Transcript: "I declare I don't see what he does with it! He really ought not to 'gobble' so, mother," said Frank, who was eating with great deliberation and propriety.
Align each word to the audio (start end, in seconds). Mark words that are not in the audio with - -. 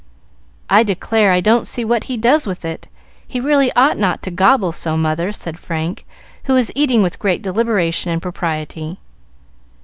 "I 0.67 0.81
declare 0.81 1.31
I 1.31 1.41
don't 1.41 1.67
see 1.67 1.85
what 1.85 2.05
he 2.05 2.17
does 2.17 2.47
with 2.47 2.65
it! 2.65 2.87
He 3.27 3.39
really 3.39 3.71
ought 3.73 3.99
not 3.99 4.23
to 4.23 4.31
'gobble' 4.31 4.71
so, 4.71 4.97
mother," 4.97 5.31
said 5.31 5.59
Frank, 5.59 6.07
who 6.45 6.53
was 6.53 6.71
eating 6.73 7.03
with 7.03 7.19
great 7.19 7.43
deliberation 7.43 8.09
and 8.09 8.19
propriety. 8.19 8.97